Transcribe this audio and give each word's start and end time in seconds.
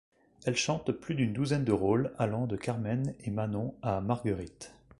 Elle 0.45 0.55
chante 0.55 0.91
plus 0.93 1.13
d'une 1.13 1.31
douzaine 1.31 1.63
de 1.63 1.71
rôles 1.71 2.11
allant 2.17 2.47
de 2.47 2.55
Carmen 2.57 3.13
et 3.23 3.29
Manon 3.29 3.75
à 3.83 4.01
Marguerite. 4.01 4.73